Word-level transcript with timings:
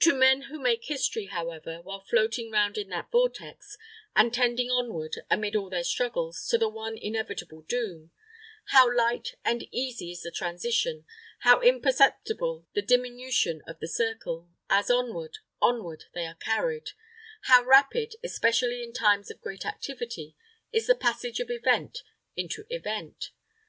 To 0.00 0.12
men 0.12 0.42
who 0.50 0.58
make 0.58 0.86
history, 0.86 1.26
however, 1.26 1.80
while 1.82 2.00
floating 2.00 2.50
round 2.50 2.76
in 2.76 2.88
that 2.88 3.12
vortex, 3.12 3.78
and 4.16 4.34
tending 4.34 4.68
onward, 4.68 5.18
amid 5.30 5.54
all 5.54 5.70
their 5.70 5.84
struggles, 5.84 6.48
to 6.48 6.58
the 6.58 6.68
one 6.68 6.98
inevitable 6.98 7.62
doom, 7.62 8.10
how 8.70 8.90
light 8.92 9.36
and 9.44 9.62
easy 9.72 10.10
is 10.10 10.22
the 10.22 10.32
transition, 10.32 11.04
how 11.42 11.60
imperceptible 11.60 12.66
the 12.74 12.82
diminution 12.82 13.62
of 13.64 13.78
the 13.78 13.86
circle, 13.86 14.50
as 14.68 14.90
onward, 14.90 15.38
onward 15.62 16.06
they 16.14 16.26
are 16.26 16.34
carried 16.34 16.90
how 17.42 17.62
rapid, 17.62 18.16
especially 18.24 18.82
in 18.82 18.92
times 18.92 19.30
of 19.30 19.40
great 19.40 19.64
activity, 19.64 20.34
is 20.72 20.88
the 20.88 20.96
passage 20.96 21.38
of 21.38 21.48
event 21.48 22.02
into 22.34 22.66
event. 22.70 23.30